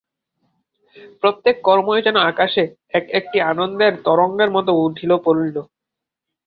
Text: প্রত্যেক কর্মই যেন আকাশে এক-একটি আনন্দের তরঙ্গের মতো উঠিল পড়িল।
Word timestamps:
প্রত্যেক 1.21 1.55
কর্মই 1.63 2.01
যেন 2.01 2.17
আকাশে 2.31 2.63
এক-একটি 2.93 3.37
আনন্দের 3.51 3.93
তরঙ্গের 4.05 4.49
মতো 4.51 4.71
উঠিল 4.85 5.11
পড়িল। 5.17 5.57